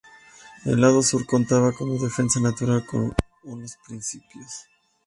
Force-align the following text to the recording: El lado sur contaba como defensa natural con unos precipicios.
El 0.65 0.81
lado 0.81 1.03
sur 1.03 1.27
contaba 1.27 1.73
como 1.73 1.99
defensa 2.01 2.39
natural 2.39 2.83
con 2.87 3.13
unos 3.43 3.77
precipicios. 3.87 4.63